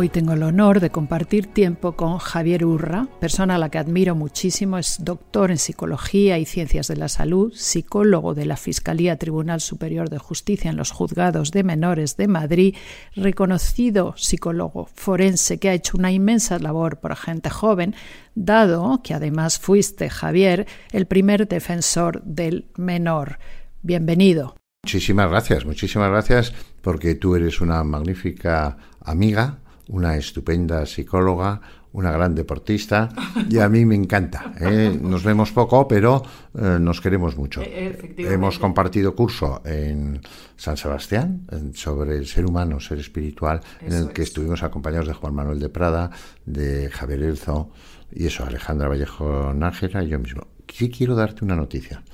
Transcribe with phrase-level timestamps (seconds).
[0.00, 4.14] Hoy tengo el honor de compartir tiempo con Javier Urra, persona a la que admiro
[4.14, 4.78] muchísimo.
[4.78, 10.08] Es doctor en Psicología y Ciencias de la Salud, psicólogo de la Fiscalía Tribunal Superior
[10.08, 12.76] de Justicia en los Juzgados de Menores de Madrid,
[13.14, 17.94] reconocido psicólogo forense que ha hecho una inmensa labor por gente joven,
[18.34, 23.38] dado que además fuiste, Javier, el primer defensor del menor.
[23.82, 24.56] Bienvenido.
[24.82, 29.58] Muchísimas gracias, muchísimas gracias porque tú eres una magnífica amiga
[29.90, 31.60] una estupenda psicóloga,
[31.92, 33.08] una gran deportista
[33.48, 34.52] y a mí me encanta.
[34.60, 34.96] ¿eh?
[35.00, 36.22] Nos vemos poco, pero
[36.54, 37.60] eh, nos queremos mucho.
[37.64, 40.20] Eh, Hemos compartido curso en
[40.56, 45.34] San Sebastián sobre el ser humano, ser espiritual, en el que estuvimos acompañados de Juan
[45.34, 46.10] Manuel de Prada,
[46.46, 47.70] de Javier Elzo
[48.12, 50.46] y eso, Alejandra Vallejo Nájera y yo mismo.
[50.72, 52.04] Sí quiero darte una noticia.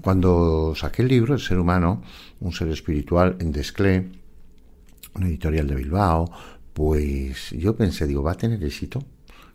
[0.00, 2.02] Cuando saqué el libro El ser humano,
[2.38, 4.08] un ser espiritual en Desclé,
[5.14, 6.30] una editorial de Bilbao,
[6.74, 9.02] pues yo pensé, digo, ¿va a tener éxito?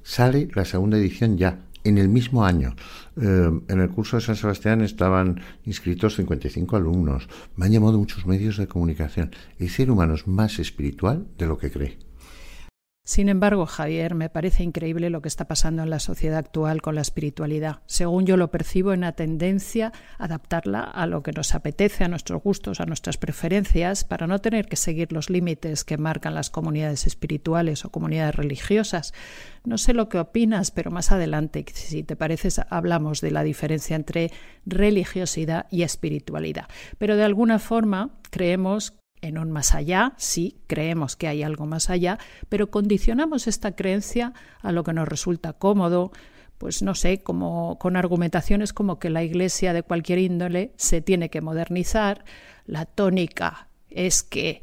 [0.02, 2.75] Sale la segunda edición ya, en el mismo año.
[3.22, 7.28] Eh, en el curso de San Sebastián estaban inscritos 55 alumnos.
[7.56, 9.31] Me han llamado muchos medios de comunicación.
[9.59, 12.09] El ser humano es más espiritual de lo que cree.
[13.09, 16.94] Sin embargo, Javier, me parece increíble lo que está pasando en la sociedad actual con
[16.94, 17.80] la espiritualidad.
[17.88, 22.08] Según yo lo percibo, en una tendencia a adaptarla a lo que nos apetece, a
[22.08, 26.52] nuestros gustos, a nuestras preferencias, para no tener que seguir los límites que marcan las
[26.52, 29.16] comunidades espirituales o comunidades religiosas.
[29.66, 33.96] No sé lo que opinas, pero más adelante, si te parece, hablamos de la diferencia
[33.96, 34.30] entre
[34.68, 36.68] religiosidad y espiritualidad.
[37.00, 41.90] Pero de alguna forma creemos en un más allá, sí, creemos que hay algo más
[41.90, 46.12] allá, pero condicionamos esta creencia a lo que nos resulta cómodo,
[46.57, 51.30] pues no sé, como con argumentaciones como que la iglesia de cualquier índole se tiene
[51.30, 52.25] que modernizar,
[52.66, 54.62] la tónica es que,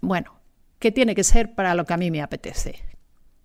[0.00, 0.40] bueno,
[0.78, 2.82] que tiene que ser para lo que a mí me apetece.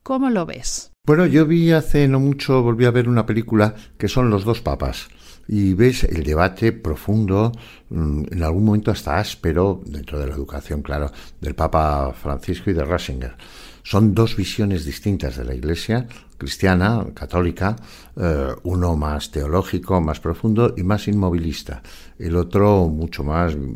[0.04, 0.92] ¿Cómo lo ves?
[1.06, 4.62] Bueno, yo vi hace no mucho, volví a ver una película que son Los dos
[4.62, 5.10] papas
[5.48, 7.52] y ves el debate profundo,
[7.90, 11.12] mm, en algún momento hasta áspero, dentro de la educación, claro,
[11.42, 13.36] del Papa Francisco y de Ratzinger.
[13.84, 17.76] Son dos visiones distintas de la Iglesia cristiana, católica,
[18.16, 21.82] eh, uno más teológico, más profundo y más inmovilista,
[22.20, 23.76] el otro mucho más mm,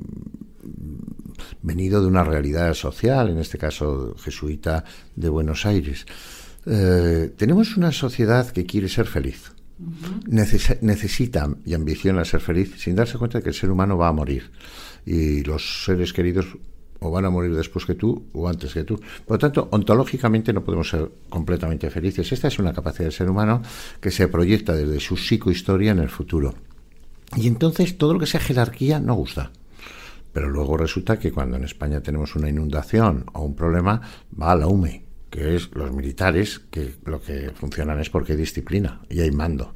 [1.61, 4.83] venido de una realidad social, en este caso jesuita
[5.15, 6.05] de Buenos Aires.
[6.65, 9.51] Eh, tenemos una sociedad que quiere ser feliz
[10.27, 14.11] necesita y ambiciona ser feliz sin darse cuenta de que el ser humano va a
[14.11, 14.49] morir
[15.05, 16.47] y los seres queridos
[16.99, 18.99] o van a morir después que tú o antes que tú.
[19.25, 22.31] Por lo tanto, ontológicamente no podemos ser completamente felices.
[22.31, 23.61] Esta es una capacidad del ser humano
[24.01, 26.55] que se proyecta desde su psicohistoria en el futuro.
[27.35, 29.51] Y entonces todo lo que sea jerarquía no gusta.
[30.33, 34.01] Pero luego resulta que cuando en España tenemos una inundación o un problema,
[34.39, 35.06] va a la UME
[35.37, 39.71] que es los militares, que lo que funcionan es porque hay disciplina y hay mando.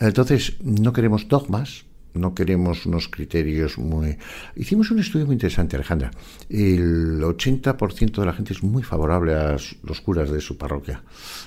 [0.00, 1.84] Entonces, no queremos dogmas,
[2.14, 4.18] no queremos unos criterios muy...
[4.56, 6.10] Hicimos un estudio muy interesante, Alejandra.
[6.48, 11.04] El 80% de la gente es muy favorable a los curas de su parroquia.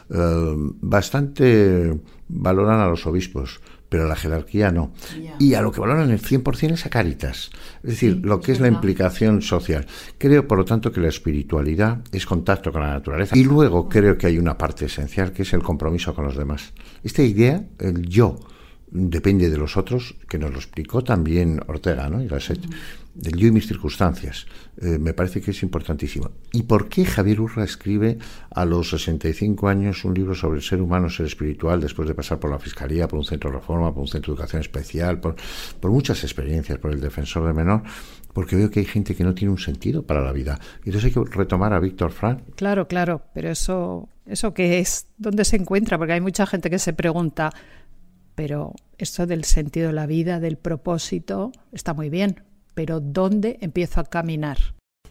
[0.10, 2.00] Eh, bastante
[2.32, 4.94] valoran a los obispos, pero a la jerarquía no.
[5.38, 7.52] Y a lo que valoran el 100% es a Caritas,
[7.84, 9.86] es decir, lo que es, la implicación social.
[10.18, 13.38] Creo, por lo tanto, que la espiritualidad es contacto con la naturaleza.
[13.38, 16.74] Y luego creo que hay una parte esencial que es el compromiso con los demás.
[17.04, 18.40] Esta idea, el yo,
[18.92, 22.22] depende de los otros, que nos lo explicó también Ortega ¿no?
[22.24, 22.62] y Gasset.
[23.16, 24.46] Yo y mis circunstancias.
[24.82, 26.32] Eh, me parece que es importantísimo.
[26.54, 28.18] ¿Y por qué Javier Urra escribe
[28.50, 32.40] a los 65 años un libro sobre el ser humano, ser espiritual, después de pasar
[32.40, 35.36] por la Fiscalía, por un centro de reforma, por un centro de educación especial, por,
[35.80, 37.84] por muchas experiencias, por el defensor de menor?
[38.34, 40.60] Porque veo que hay gente que no tiene un sentido para la vida.
[40.84, 42.42] Y entonces hay que retomar a Víctor Frank.
[42.56, 45.08] Claro, claro, pero eso, ¿eso qué es?
[45.18, 45.98] ¿Dónde se encuentra?
[45.98, 47.52] Porque hay mucha gente que se pregunta,
[48.36, 52.44] pero esto del sentido de la vida, del propósito, está muy bien,
[52.74, 54.58] pero ¿dónde empiezo a caminar?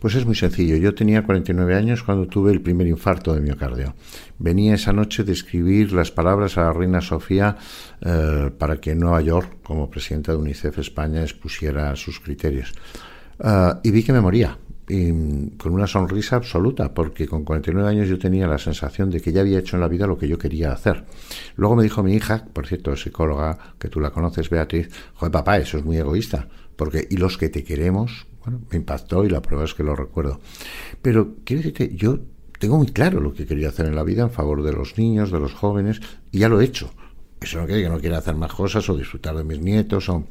[0.01, 0.77] Pues es muy sencillo.
[0.77, 3.95] Yo tenía 49 años cuando tuve el primer infarto de miocardio.
[4.39, 7.57] Venía esa noche de escribir las palabras a la reina Sofía
[8.01, 12.73] eh, para que Nueva York, como presidenta de UNICEF España, expusiera sus criterios.
[13.39, 14.57] Eh, y vi que me moría.
[14.89, 19.33] Y con una sonrisa absoluta, porque con 49 años yo tenía la sensación de que
[19.33, 21.05] ya había hecho en la vida lo que yo quería hacer.
[21.57, 25.59] Luego me dijo mi hija, por cierto, psicóloga, que tú la conoces, Beatriz, joder, papá,
[25.59, 26.49] eso es muy egoísta,
[26.81, 29.95] porque y los que te queremos, bueno, me impactó y la prueba es que lo
[29.95, 30.41] recuerdo.
[31.03, 32.21] Pero quiero decirte, yo
[32.59, 35.31] tengo muy claro lo que quería hacer en la vida en favor de los niños,
[35.31, 36.01] de los jóvenes,
[36.33, 36.91] y ya lo he hecho.
[37.39, 40.09] Eso no quiere decir que no quiera hacer más cosas o disfrutar de mis nietos
[40.09, 40.25] o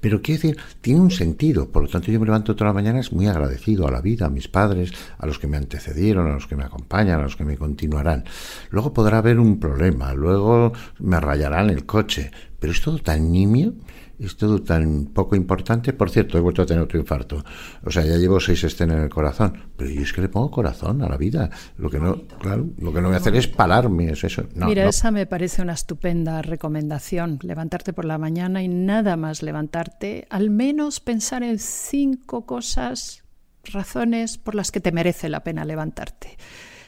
[0.00, 1.70] pero quiero decir, tiene un sentido.
[1.70, 4.30] Por lo tanto, yo me levanto todas las mañanas muy agradecido a la vida, a
[4.30, 7.44] mis padres, a los que me antecedieron, a los que me acompañan, a los que
[7.44, 8.24] me continuarán.
[8.70, 13.74] Luego podrá haber un problema, luego me rayarán el coche, pero es todo tan nimio
[14.18, 15.92] es todo tan poco importante.
[15.92, 17.44] Por cierto, he vuelto a tener otro infarto.
[17.84, 19.70] O sea, ya llevo seis estén en el corazón.
[19.76, 21.50] Pero yo es que le pongo corazón a la vida.
[21.76, 24.10] Lo que no, claro, lo que no voy a hacer es pararme.
[24.10, 24.44] Es eso.
[24.54, 27.38] Mira, esa me parece una estupenda recomendación.
[27.42, 30.26] Levantarte por la mañana y nada más levantarte.
[30.30, 33.22] Al menos pensar en cinco cosas,
[33.64, 36.36] razones por las que te merece la pena levantarte.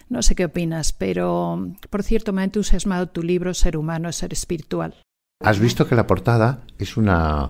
[0.09, 4.33] No sé qué opinas, pero por cierto me ha entusiasmado tu libro Ser humano, ser
[4.33, 4.97] espiritual.
[5.43, 7.49] Has visto que la portada es una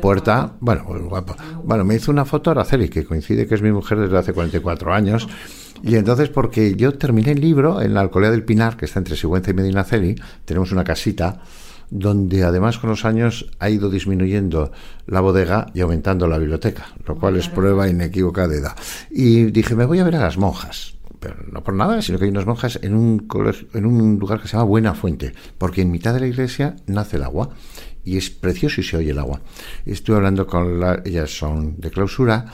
[0.00, 1.36] puerta, bueno, guapa.
[1.62, 4.94] Bueno, me hizo una foto Araceli, que coincide que es mi mujer desde hace 44
[4.94, 5.28] años.
[5.82, 9.16] Y entonces, porque yo terminé el libro en la Alcolea del Pinar, que está entre
[9.16, 10.14] Sigüenza y Medinaceli,
[10.46, 11.42] tenemos una casita
[11.90, 14.72] donde además con los años ha ido disminuyendo
[15.06, 18.76] la bodega y aumentando la biblioteca, lo cual es prueba inequívoca de edad.
[19.10, 20.95] Y dije, me voy a ver a las monjas
[21.50, 23.28] no por nada, sino que hay unas monjas en un,
[23.74, 27.16] en un lugar que se llama Buena Fuente, porque en mitad de la iglesia nace
[27.16, 27.50] el agua
[28.04, 29.40] y es precioso y se oye el agua.
[29.84, 32.46] Estuve hablando con la, ellas son de clausura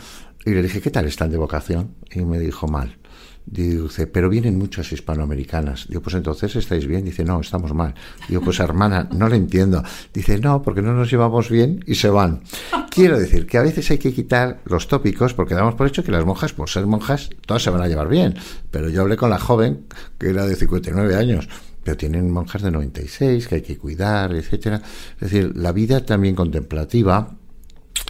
[0.45, 1.95] y le dije, ¿qué tal están de vocación?
[2.11, 2.99] Y me dijo mal.
[3.45, 5.87] Dice, pero vienen muchas hispanoamericanas.
[5.89, 7.05] Digo, pues entonces estáis bien.
[7.05, 7.95] Dice, no, estamos mal.
[8.29, 9.83] Digo, pues hermana, no le entiendo.
[10.13, 12.43] Dice, no, porque no nos llevamos bien y se van.
[12.91, 16.13] Quiero decir que a veces hay que quitar los tópicos porque damos por hecho que
[16.13, 18.35] las monjas, por ser monjas, todas se van a llevar bien.
[18.71, 19.87] Pero yo hablé con la joven,
[20.19, 21.49] que era de 59 años,
[21.83, 24.83] pero tienen monjas de 96 que hay que cuidar, etcétera.
[25.15, 27.37] Es decir, la vida también contemplativa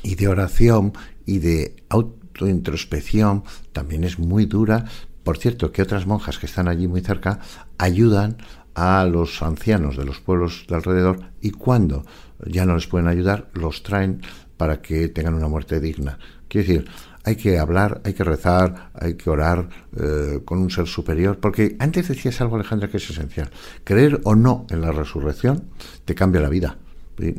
[0.03, 0.93] y de oración
[1.27, 4.85] y de autointrospección también es muy dura,
[5.25, 7.41] por cierto, que otras monjas que están allí muy cerca
[7.79, 8.37] ayudan
[8.75, 12.05] a los ancianos de los pueblos de alrededor y cuando
[12.47, 14.23] ya no les pueden ayudar, los traen
[14.57, 16.19] para que tengan una muerte digna.
[16.49, 16.91] Quiero decir,
[17.25, 21.77] hay que hablar, hay que rezar, hay que orar eh, con un ser superior, porque
[21.79, 23.51] antes decías algo, Alejandra, que es esencial.
[23.85, 25.65] Creer o no en la resurrección
[26.05, 26.77] te cambia la vida.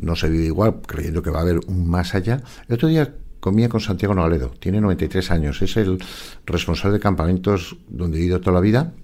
[0.00, 2.42] No se vive igual creyendo que va a haber un más allá.
[2.68, 3.14] El otro día
[3.44, 6.02] comía con Santiago Nogaledo, tiene 93 años, es el
[6.46, 8.94] responsable de campamentos donde he ido toda la vida,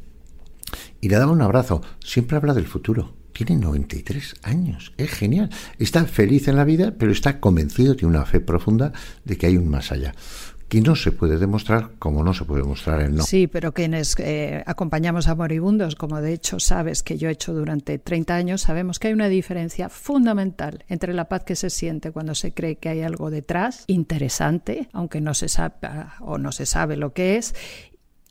[1.03, 1.83] y le daba un abrazo.
[2.03, 3.13] Siempre habla del futuro.
[3.35, 5.51] Tiene 93 años, es genial.
[5.79, 8.95] Está feliz en la vida, pero está convencido, tiene una fe profunda
[9.27, 10.15] de que hay un más allá
[10.71, 13.25] que no se puede demostrar como no se puede demostrar el no.
[13.25, 17.53] Sí, pero quienes eh, acompañamos a moribundos, como de hecho sabes que yo he hecho
[17.53, 22.13] durante 30 años, sabemos que hay una diferencia fundamental entre la paz que se siente
[22.13, 25.75] cuando se cree que hay algo detrás, interesante, aunque no se sabe
[26.21, 27.57] o no se sabe lo que es,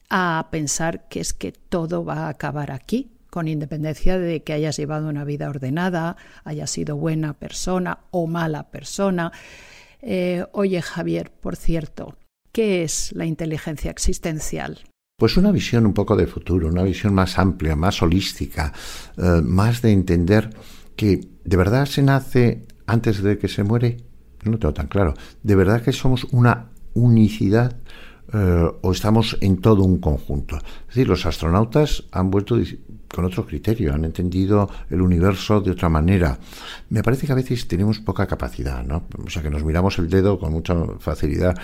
[0.09, 4.77] a pensar que es que todo va a acabar aquí, con independencia de que hayas
[4.77, 6.15] llevado una vida ordenada,
[6.45, 9.33] hayas sido buena persona o mala persona.
[10.01, 12.15] Eh, oye Javier, por cierto,
[12.51, 14.79] ¿Qué es la inteligencia existencial?
[15.17, 18.73] Pues una visión un poco de futuro, una visión más amplia, más holística,
[19.17, 20.49] eh, más de entender
[20.95, 23.97] que de verdad se nace antes de que se muere.
[24.45, 25.13] No tengo tan claro.
[25.43, 27.75] De verdad que somos una unicidad
[28.31, 30.57] eh, o estamos en todo un conjunto.
[30.57, 32.57] Es decir, los astronautas han vuelto
[33.13, 36.39] con otro criterio, han entendido el universo de otra manera.
[36.89, 39.07] Me parece que a veces tenemos poca capacidad, ¿no?
[39.25, 41.55] O sea, que nos miramos el dedo con mucha facilidad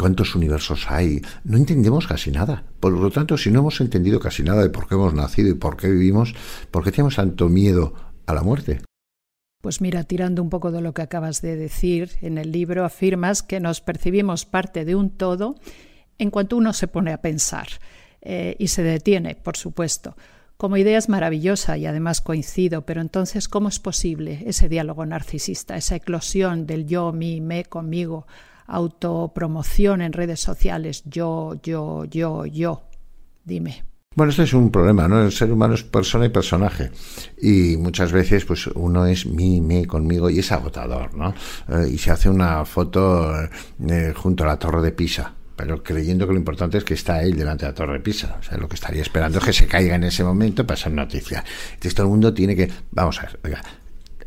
[0.00, 1.20] cuántos universos hay.
[1.44, 2.64] No entendemos casi nada.
[2.80, 5.54] Por lo tanto, si no hemos entendido casi nada de por qué hemos nacido y
[5.54, 6.34] por qué vivimos,
[6.70, 7.94] ¿por qué tenemos tanto miedo
[8.26, 8.80] a la muerte?
[9.60, 13.42] Pues mira, tirando un poco de lo que acabas de decir, en el libro afirmas
[13.42, 15.56] que nos percibimos parte de un todo
[16.18, 17.68] en cuanto uno se pone a pensar
[18.22, 20.16] eh, y se detiene, por supuesto.
[20.56, 25.76] Como idea es maravillosa y además coincido, pero entonces, ¿cómo es posible ese diálogo narcisista,
[25.76, 28.26] esa eclosión del yo, mí, me, conmigo,
[28.70, 32.82] autopromoción en redes sociales, yo, yo, yo, yo?
[33.44, 33.84] Dime.
[34.16, 35.22] Bueno, este es un problema, ¿no?
[35.22, 36.90] El ser humano es persona y personaje.
[37.40, 41.32] Y muchas veces, pues, uno es mí, me, conmigo, y es agotador, ¿no?
[41.68, 43.32] Eh, y se hace una foto
[43.88, 47.22] eh, junto a la torre de Pisa pero creyendo que lo importante es que está
[47.22, 48.38] él delante de la torre de Pisa.
[48.40, 50.92] O sea, lo que estaría esperando es que se caiga en ese momento para ser
[50.92, 51.44] noticia.
[51.72, 52.70] Entonces todo el mundo tiene que...
[52.92, 53.60] Vamos a ver, oiga,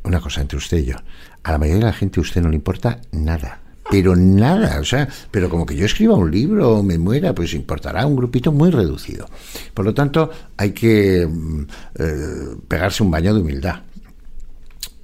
[0.03, 0.97] una cosa entre usted y yo.
[1.41, 4.85] A la mayoría de la gente a usted no le importa nada pero nada, o
[4.85, 8.51] sea, pero como que yo escriba un libro o me muera, pues importará un grupito
[8.51, 9.27] muy reducido.
[9.73, 11.61] Por lo tanto, hay que mm,
[11.95, 13.81] eh, pegarse un baño de humildad.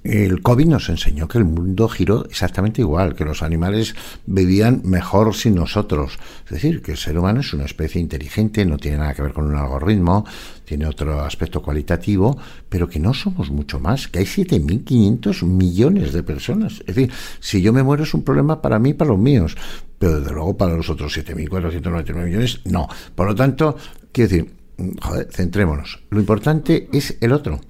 [0.02, 5.34] El COVID nos enseñó que el mundo giró exactamente igual, que los animales vivían mejor
[5.34, 6.18] sin nosotros.
[6.46, 9.34] Es decir, que el ser humano es una especie inteligente, no tiene nada que ver
[9.34, 10.24] con un algoritmo,
[10.64, 12.38] tiene otro aspecto cualitativo,
[12.70, 16.80] pero que no somos mucho más, que hay 7.500 millones de personas.
[16.86, 19.54] Es decir, si yo me muero es un problema para mí y para los míos,
[19.98, 22.88] pero desde luego para los otros 7.499 millones no.
[23.14, 23.76] Por lo tanto,
[24.12, 24.54] quiero decir,
[25.02, 26.04] joder, centrémonos.
[26.08, 27.60] Lo importante es el otro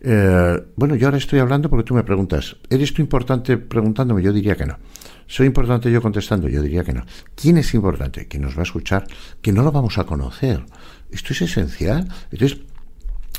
[0.00, 4.22] eh, bueno, yo ahora estoy hablando porque tú me preguntas, ¿eres tú importante preguntándome?
[4.22, 4.78] Yo diría que no.
[5.26, 6.48] ¿Soy importante yo contestando?
[6.48, 7.04] Yo diría que no.
[7.34, 8.28] ¿Quién es importante?
[8.28, 9.06] ¿Quién nos va a escuchar?
[9.42, 10.64] Que no lo vamos a conocer.
[11.10, 12.08] Esto es esencial.
[12.30, 12.60] Entonces,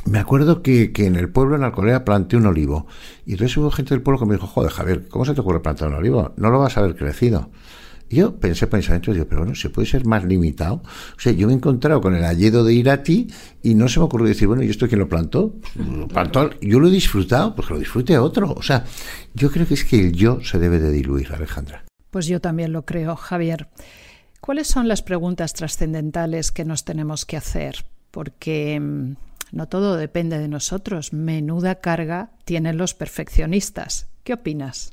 [0.06, 2.88] me acuerdo que, que, en el pueblo, en Alcolea, planté un olivo.
[3.26, 5.62] Y entonces hubo gente del pueblo que me dijo, joder, Javier, ¿cómo se te ocurre
[5.62, 6.34] plantar un olivo?
[6.36, 7.50] No lo vas a haber crecido
[8.10, 10.84] yo pensé pensamiento, digo, pero bueno, se puede ser más limitado.
[11.16, 13.28] O sea, yo me he encontrado con el alledo de Irati
[13.64, 15.56] y no se me ocurrió decir, bueno, ¿y esto quién lo plantó?
[15.76, 18.54] Lo plantó, yo lo he disfrutado, pues que lo disfrute otro.
[18.54, 18.86] O sea,
[19.34, 21.84] yo creo que es que el yo se debe de diluir, Alejandra.
[22.12, 23.68] Pues yo también lo creo, Javier.
[24.40, 27.86] ¿Cuáles son las preguntas trascendentales que nos tenemos que hacer?
[28.12, 29.16] Porque mm,
[29.52, 31.14] no todo depende de nosotros.
[31.14, 34.08] Menuda carga tienen los perfeccionistas.
[34.24, 34.92] ¿Qué opinas?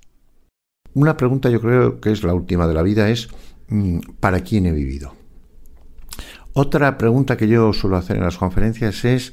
[0.94, 3.28] Una pregunta yo creo que es la última de la vida es
[3.68, 5.14] mm, ¿para quién he vivido?
[6.52, 9.32] Otra pregunta que yo suelo hacer en las conferencias es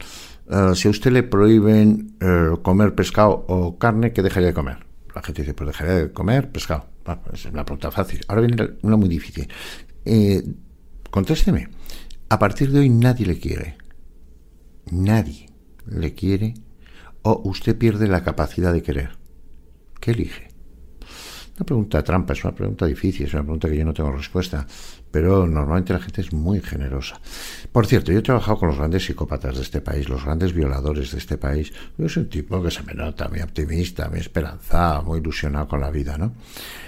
[0.50, 4.86] eh, si a usted le prohíben eh, comer pescado o carne, ¿qué dejaría de comer?
[5.13, 6.88] La gente dice, pues dejaría de comer pescado.
[7.32, 8.22] es una pregunta fácil.
[8.27, 9.48] Ahora viene una muy difícil.
[10.03, 10.44] Eh,
[11.10, 11.70] contésteme.
[12.30, 13.77] A partir de hoy nadie le quiere.
[14.91, 15.50] Nadie
[15.86, 16.56] le quiere
[17.22, 19.18] o usted pierde la capacidad de querer.
[20.00, 20.50] ¿Qué elige?
[21.62, 24.65] Una pregunta trampa, es una pregunta difícil, es una pregunta que yo no tengo respuesta,
[25.12, 27.22] pero normalmente la gente es muy generosa.
[27.72, 31.12] Por cierto, yo he trabajado con los grandes psicópatas de este país, los grandes violadores
[31.12, 31.72] de este país.
[32.00, 35.82] Yo soy un tipo que se me nota muy optimista, muy esperanzado, muy ilusionado con
[35.82, 36.34] la vida, ¿no?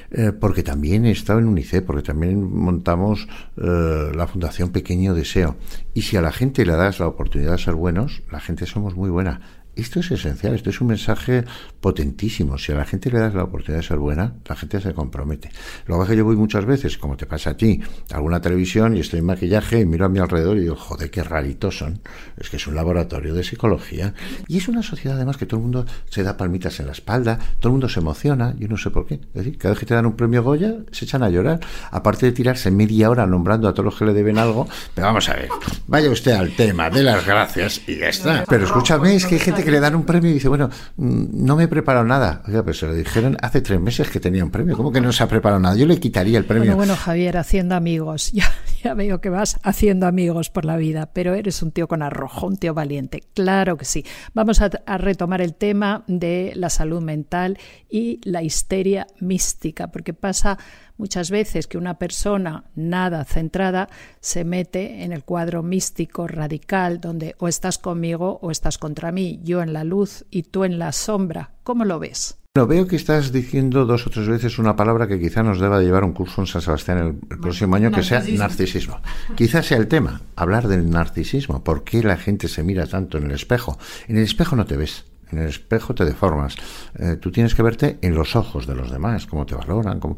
[0.09, 3.27] Eh, porque también he estado en UNICEF, porque también montamos
[3.57, 5.55] eh, la Fundación Pequeño Deseo.
[5.93, 8.95] Y si a la gente le das la oportunidad de ser buenos, la gente somos
[8.95, 9.39] muy buena.
[9.75, 11.45] Esto es esencial, esto es un mensaje
[11.81, 12.57] potentísimo.
[12.57, 15.49] Si a la gente le das la oportunidad de ser buena, la gente se compromete.
[15.87, 18.99] Lo que yo voy muchas veces, como te pasa a ti, a alguna televisión y
[18.99, 22.01] estoy en maquillaje y miro a mi alrededor y digo, joder, qué raritos son.
[22.37, 24.13] Es que es un laboratorio de psicología.
[24.47, 27.39] Y es una sociedad además que todo el mundo se da palmitas en la espalda,
[27.59, 29.15] todo el mundo se emociona, yo no sé por qué.
[29.15, 31.59] Es decir, cada vez que te dan un premio Goya, se echan a llorar.
[31.91, 35.27] Aparte de tirarse media hora nombrando a todos los que le deben algo, pero vamos
[35.29, 35.49] a ver,
[35.87, 38.45] vaya usted al tema de las gracias y ya está.
[38.47, 41.45] Pero escúchame, es que hay gente que le dan un premio y dice, bueno, mm,
[41.45, 42.41] no me he preparado nada.
[42.47, 44.75] Oiga, pues se lo dijeron hace tres meses que tenía un premio.
[44.75, 45.75] ¿Cómo que no se ha preparado nada?
[45.75, 46.75] Yo le quitaría el premio.
[46.75, 48.31] Bueno, bueno Javier, haciendo amigos.
[48.33, 48.51] Ya,
[48.83, 52.47] ya veo que vas haciendo amigos por la vida, pero eres un tío con arrojo,
[52.47, 53.23] un tío valiente.
[53.33, 54.05] Claro que sí.
[54.33, 57.57] Vamos a, a retomar el tema de la salud mental
[57.89, 60.57] y la histeria mística, porque pasa
[60.97, 67.35] muchas veces que una persona nada centrada se mete en el cuadro místico radical donde
[67.39, 70.91] o estás conmigo o estás contra mí, yo en la luz y tú en la
[70.91, 71.51] sombra.
[71.63, 72.42] ¿Cómo lo ves?
[72.55, 75.81] Bueno, veo que estás diciendo dos o tres veces una palabra que quizá nos deba
[75.81, 79.01] llevar un curso en San Sebastián el, próximo año, que sea narcisismo.
[79.35, 81.63] Quizás sea el tema, hablar del narcisismo.
[81.63, 83.79] ¿Por qué la gente se mira tanto en el espejo?
[84.07, 85.03] En el espejo no te ves.
[85.33, 86.55] En el espejo te deformas.
[86.97, 89.99] Eh, tú tienes que verte en los ojos de los demás, cómo te valoran.
[89.99, 90.15] Cómo...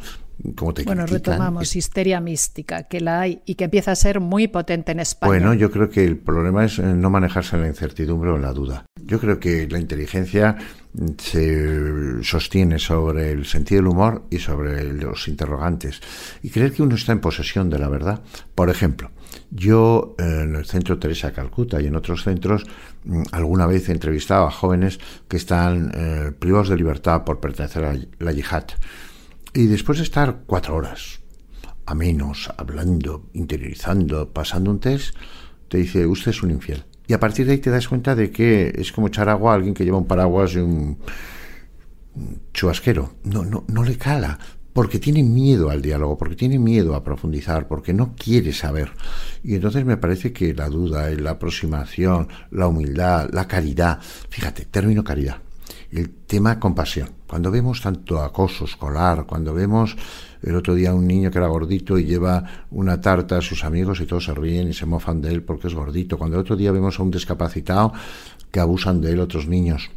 [0.55, 4.49] como te Bueno, retomamos histeria mística, que la hay y que empieza a ser muy
[4.49, 5.29] potente en España.
[5.29, 8.41] Bueno, yo creo que el problema es eh, no manejarse en la incertidumbre o en
[8.41, 8.85] la duda.
[9.01, 10.57] Yo creo que la inteligencia
[11.17, 16.01] se sostiene sobre el sentido del humor y sobre los interrogantes
[16.41, 18.21] y creer que uno está en posesión de la verdad.
[18.53, 19.11] Por ejemplo,
[19.51, 22.63] yo en el centro Teresa Calcuta y en otros centros
[23.03, 27.85] mm, alguna vez he entrevistado a jóvenes que están eh, privados de libertad por pertenecer
[27.85, 28.65] a la yihad
[29.53, 31.21] y después de estar cuatro horas
[31.85, 35.15] a menos, hablando, interiorizando, pasando un test,
[35.67, 36.83] te dice usted es un infiel.
[37.07, 39.55] Y a partir de ahí te das cuenta de que es como echar agua a
[39.55, 40.97] alguien que lleva un paraguas y un
[42.53, 43.15] chubasquero.
[43.23, 44.39] No, no, no le cala,
[44.75, 48.91] porque tiene miedo al diálogo, porque tiene miedo a profundizar, porque no quiere saber.
[49.41, 55.01] Y entonces me parece que la duda, la aproximación, la humildad, la caridad, fíjate, término
[55.01, 55.37] caridad,
[55.91, 57.07] el tema compasión.
[57.25, 59.95] Cuando vemos tanto acoso escolar, cuando vemos
[60.43, 64.01] el otro día un niño que era gordito y lleva una tarta a sus amigos
[64.01, 66.57] y todos se ríen y se mofan de él porque es gordito, cuando el otro
[66.57, 67.93] día vemos a un discapacitado
[68.51, 69.89] que abusan de él otros niños,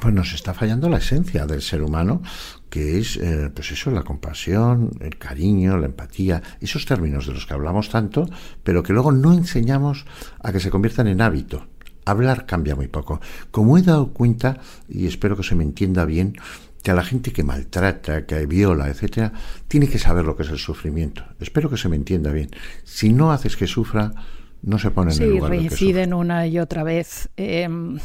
[0.00, 2.22] pues nos está fallando la esencia del ser humano,
[2.70, 7.46] que es, eh, pues eso, la compasión, el cariño, la empatía, esos términos de los
[7.46, 8.28] que hablamos tanto,
[8.62, 10.06] pero que luego no enseñamos
[10.42, 11.66] a que se conviertan en hábito
[12.04, 13.20] hablar cambia muy poco.
[13.50, 14.58] Como he dado cuenta,
[14.88, 16.36] y espero que se me entienda bien,
[16.82, 19.32] que a la gente que maltrata, que viola, etcétera,
[19.68, 21.24] tiene que saber lo que es el sufrimiento.
[21.38, 22.50] Espero que se me entienda bien.
[22.82, 24.12] Si no haces que sufra,
[24.62, 27.28] no se pone en el lugar reinciden una y otra vez.
[27.36, 27.98] Em,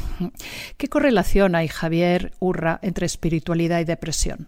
[0.78, 4.48] ¿Qué correlación hay, Javier Urra, entre espiritualidad y depresión?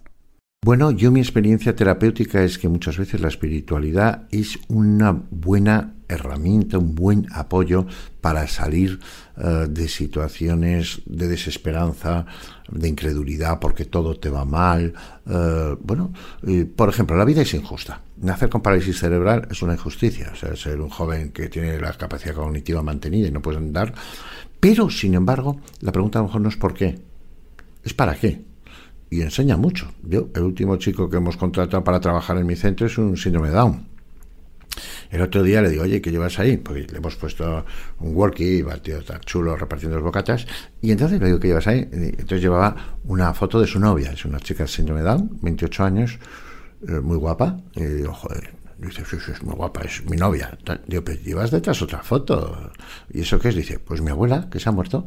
[0.61, 6.77] Bueno, yo mi experiencia terapéutica es que muchas veces la espiritualidad es una buena herramienta,
[6.77, 7.87] un buen apoyo
[8.19, 8.99] para salir
[9.37, 12.25] eh, de situaciones de desesperanza,
[12.69, 14.93] de incredulidad porque todo te va mal.
[15.25, 16.11] Eh, bueno,
[16.75, 18.01] por ejemplo, la vida es injusta.
[18.17, 20.31] Nacer con parálisis cerebral es una injusticia.
[20.33, 23.93] O sea, ser un joven que tiene la capacidad cognitiva mantenida y no puede andar.
[24.59, 26.99] Pero, sin embargo, la pregunta a lo mejor no es por qué,
[27.81, 28.48] es para qué
[29.09, 29.91] y enseña mucho.
[30.03, 33.49] Yo, el último chico que hemos contratado para trabajar en mi centro es un síndrome
[33.49, 33.87] Down.
[35.09, 36.57] El otro día le digo, oye, ¿qué llevas ahí?
[36.57, 37.65] Porque le hemos puesto
[37.99, 40.45] un walkie, tío tan chulo repartiendo los bocatas.
[40.81, 41.87] Y entonces le digo, ¿qué llevas ahí?
[41.91, 44.11] entonces llevaba una foto de su novia.
[44.11, 46.19] Es una chica de síndrome Down, 28 años,
[46.87, 47.59] eh, muy guapa.
[47.75, 50.57] Y digo, joder, dice, sí, sí, es muy guapa, es mi novia.
[50.87, 52.71] Digo, pero llevas detrás otra foto.
[53.11, 53.55] ¿Y eso qué es?
[53.55, 55.03] Dice, pues mi abuela, que se ha muerto.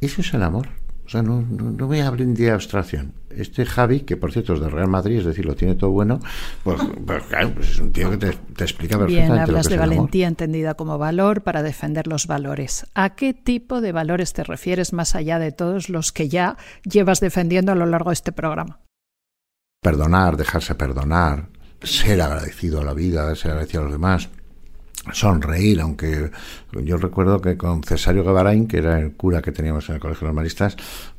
[0.00, 0.68] Eso es el amor.
[1.10, 3.14] O sea, no, no, me hablen de abstracción.
[3.30, 6.20] Este Javi, que por cierto es del Real Madrid, es decir, lo tiene todo bueno,
[6.62, 9.32] pues, pues claro, pues es un tío que te, explica perfectamente.
[9.32, 12.86] Bien, hablas de valentía entendida como valor para defender los valores.
[12.94, 17.18] ¿A qué tipo de valores te refieres más allá de todos los que ya llevas
[17.18, 18.78] defendiendo a lo largo de este programa?
[19.82, 21.48] Perdonar, dejarse perdonar,
[21.82, 24.28] ser agradecido a la vida, ser agradecido a los demás,
[25.12, 26.30] sonreír, aunque
[26.72, 30.26] yo recuerdo que con Cesario Gavarain, que era el cura que teníamos en el Colegio
[30.26, 30.76] Normalistas,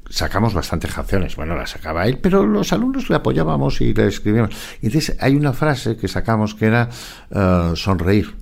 [0.09, 1.35] sacamos bastantes canciones.
[1.35, 4.55] Bueno, las sacaba él, pero los alumnos le apoyábamos y le escribíamos.
[4.81, 6.89] Y entonces hay una frase que sacamos que era
[7.31, 8.35] uh, sonreír.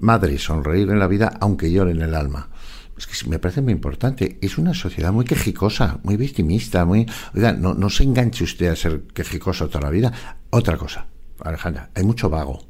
[0.00, 2.48] Madre, sonreír en la vida, aunque llore en el alma.
[2.96, 4.38] Es que me parece muy importante.
[4.40, 7.06] Es una sociedad muy quejicosa, muy victimista, muy...
[7.34, 10.12] Oiga, no, no se enganche usted a ser quejicoso toda la vida.
[10.50, 11.06] Otra cosa,
[11.44, 12.67] Alejandra, hay mucho vago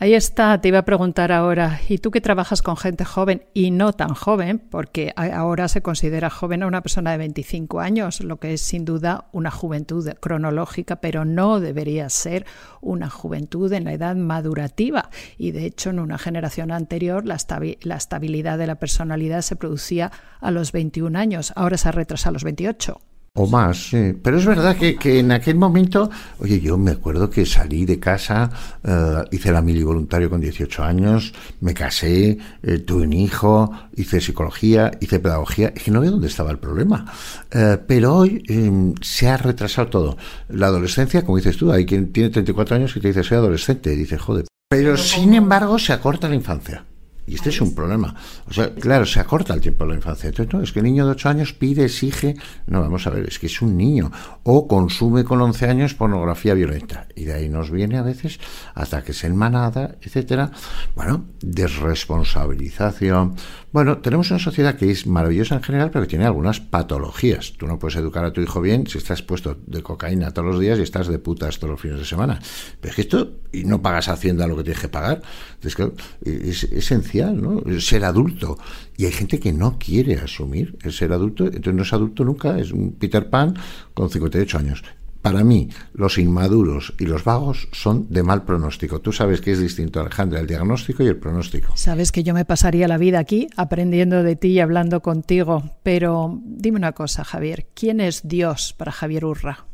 [0.00, 3.70] Ahí está, te iba a preguntar ahora, ¿y tú que trabajas con gente joven y
[3.70, 8.38] no tan joven, porque ahora se considera joven a una persona de 25 años, lo
[8.38, 12.44] que es sin duda una juventud cronológica, pero no debería ser
[12.80, 15.10] una juventud en la edad madurativa.
[15.38, 17.38] Y de hecho, en una generación anterior, la,
[17.82, 22.32] la estabilidad de la personalidad se producía a los 21 años, ahora se retrasa a
[22.32, 23.00] los 28.
[23.36, 24.14] O más, sí.
[24.22, 27.98] Pero es verdad que, que, en aquel momento, oye, yo me acuerdo que salí de
[27.98, 28.48] casa,
[28.84, 34.20] uh, hice la mili voluntario con 18 años, me casé, eh, tuve un hijo, hice
[34.20, 37.12] psicología, hice pedagogía, y que no veo dónde estaba el problema.
[37.52, 40.16] Uh, pero hoy um, se ha retrasado todo.
[40.50, 43.92] La adolescencia, como dices tú, hay quien tiene 34 años y te dice soy adolescente,
[43.94, 44.44] y dice, joder.
[44.68, 46.84] Pero sin embargo se acorta la infancia.
[47.26, 48.14] Y este es un problema.
[48.46, 50.28] O sea, claro, se acorta el tiempo de la infancia.
[50.28, 52.34] Entonces, es que el niño de 8 años pide, exige.
[52.66, 54.10] No, vamos a ver, es que es un niño.
[54.42, 57.08] O consume con 11 años pornografía violenta.
[57.14, 58.38] Y de ahí nos viene a veces
[58.74, 60.50] hasta que se enmanada, etcétera.
[60.94, 63.36] Bueno, desresponsabilización.
[63.74, 67.54] Bueno, tenemos una sociedad que es maravillosa en general, pero que tiene algunas patologías.
[67.58, 70.60] Tú no puedes educar a tu hijo bien si estás puesto de cocaína todos los
[70.60, 72.38] días y estás de putas todos los fines de semana.
[72.80, 75.22] Pero es que esto, y no pagas Hacienda lo que tienes que pagar.
[75.60, 75.90] Es que
[76.24, 77.80] es esencial ¿no?
[77.80, 78.58] Ser adulto.
[78.96, 82.56] Y hay gente que no quiere asumir el ser adulto, entonces no es adulto nunca,
[82.60, 83.56] es un Peter Pan
[83.92, 84.84] con 58 años.
[85.24, 89.00] Para mí, los inmaduros y los vagos son de mal pronóstico.
[89.00, 91.72] Tú sabes que es distinto, Alejandra, el diagnóstico y el pronóstico.
[91.76, 95.78] Sabes que yo me pasaría la vida aquí aprendiendo de ti y hablando contigo.
[95.82, 97.68] Pero dime una cosa, Javier.
[97.72, 99.64] ¿Quién es Dios para Javier Urra?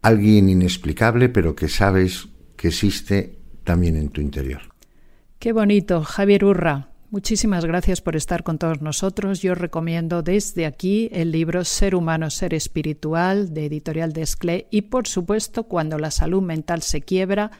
[0.00, 4.62] Alguien inexplicable, pero que sabes que existe también en tu interior.
[5.38, 6.93] Qué bonito, Javier Urra.
[7.14, 9.40] Muchísimas gracias por estar con todos nosotros.
[9.40, 15.06] Yo recomiendo desde aquí el libro Ser humano, ser espiritual de Editorial Desclé y por
[15.06, 17.52] supuesto cuando la salud mental se quiebra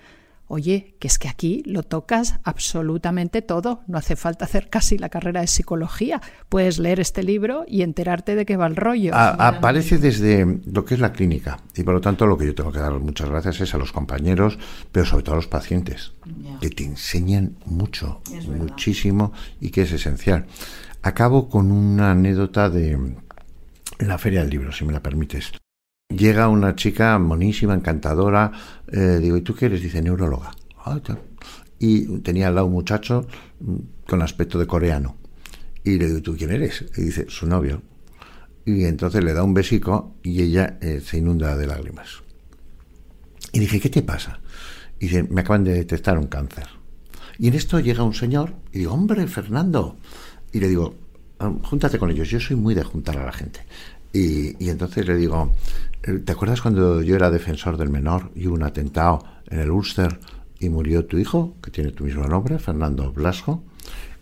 [0.46, 5.08] Oye, que es que aquí lo tocas absolutamente todo, no hace falta hacer casi la
[5.08, 9.12] carrera de psicología, puedes leer este libro y enterarte de qué va el rollo.
[9.14, 12.72] aparece desde lo que es la clínica y por lo tanto lo que yo tengo
[12.72, 14.58] que dar muchas gracias es a los compañeros,
[14.92, 16.12] pero sobre todo a los pacientes,
[16.60, 20.46] que te enseñan mucho, muchísimo y que es esencial.
[21.02, 22.98] Acabo con una anécdota de
[23.98, 25.52] la Feria del Libro, si me la permites.
[26.08, 28.52] Llega una chica monísima, encantadora.
[28.88, 29.82] Eh, digo, ¿y tú qué eres?
[29.82, 30.52] Dice, neuróloga.
[30.84, 31.00] Ah,
[31.78, 33.26] y tenía al lado un muchacho
[33.60, 35.16] mm, con aspecto de coreano.
[35.82, 36.84] Y le digo, ¿tú quién eres?
[36.96, 37.82] Y dice, su novio.
[38.64, 42.22] Y entonces le da un besico y ella eh, se inunda de lágrimas.
[43.52, 44.40] Y dije, ¿qué te pasa?
[44.98, 46.66] Y dice, me acaban de detectar un cáncer.
[47.38, 49.96] Y en esto llega un señor y digo, hombre, Fernando.
[50.52, 50.94] Y le digo,
[51.38, 52.28] ah, júntate con ellos.
[52.30, 53.60] Yo soy muy de juntar a la gente.
[54.14, 55.52] Y, entonces le digo,
[56.24, 60.20] ¿Te acuerdas cuando yo era defensor del menor y hubo un atentado en el Ulster
[60.60, 63.64] y murió tu hijo, que tiene tu mismo nombre, Fernando Blasco?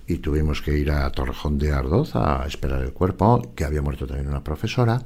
[0.06, 4.06] Y tuvimos que ir a Torrejón de Ardoz a esperar el cuerpo, que había muerto
[4.06, 5.02] también una profesora.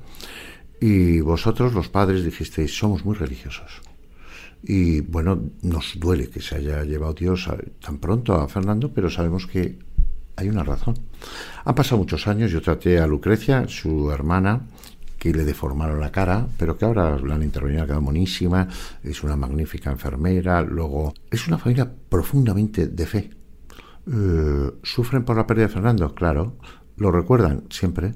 [0.81, 3.81] Y vosotros, los padres, dijisteis, somos muy religiosos.
[4.63, 7.49] Y bueno, nos duele que se haya llevado Dios
[7.85, 9.79] tan pronto a Fernando, pero sabemos que
[10.37, 10.95] hay una razón.
[11.65, 14.67] Han pasado muchos años, yo traté a Lucrecia, su hermana,
[15.19, 18.69] que le deformaron la cara, pero que ahora la han intervenido, ha quedado monísima,
[19.03, 23.31] es una magnífica enfermera, luego es una familia profundamente de fe.
[24.07, 26.15] Eh, ¿Sufren por la pérdida de Fernando?
[26.15, 26.59] Claro.
[26.97, 27.65] ¿Lo recuerdan?
[27.71, 28.15] Siempre.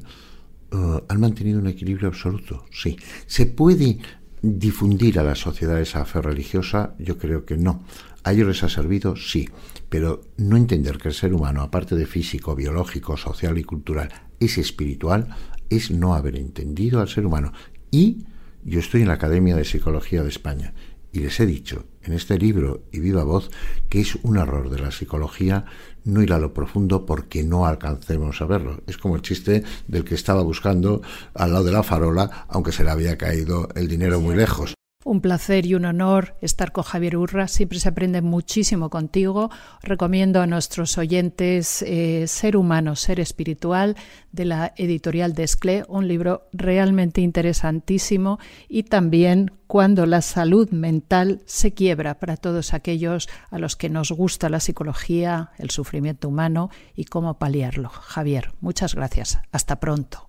[0.72, 2.66] Eh, ¿Han mantenido un equilibrio absoluto?
[2.70, 2.96] Sí.
[3.26, 3.98] ¿Se puede
[4.42, 6.94] difundir a la sociedad esa fe religiosa?
[6.98, 7.84] Yo creo que no.
[8.22, 9.16] ¿A ellos les ha servido?
[9.16, 9.48] Sí.
[9.88, 14.56] Pero no entender que el ser humano, aparte de físico, biológico, social y cultural, es
[14.56, 15.28] espiritual,
[15.70, 17.52] es no haber entendido al ser humano.
[17.90, 18.26] Y
[18.64, 20.74] yo estoy en la Academia de Psicología de España
[21.12, 23.50] y les he dicho en este libro y viva voz
[23.88, 25.64] que es un error de la psicología
[26.04, 28.82] no ir a lo profundo porque no alcancemos a verlo.
[28.86, 31.02] Es como el chiste del que estaba buscando
[31.34, 34.74] al lado de la farola, aunque se le había caído el dinero muy lejos.
[35.02, 37.48] Un placer y un honor estar con Javier Urra.
[37.48, 39.50] Siempre se aprende muchísimo contigo.
[39.82, 43.96] Recomiendo a nuestros oyentes eh, Ser humano, ser espiritual
[44.30, 51.72] de la editorial Desclé, un libro realmente interesantísimo y también Cuando la salud mental se
[51.72, 57.04] quiebra para todos aquellos a los que nos gusta la psicología, el sufrimiento humano y
[57.04, 57.88] cómo paliarlo.
[57.88, 59.38] Javier, muchas gracias.
[59.52, 60.28] Hasta pronto.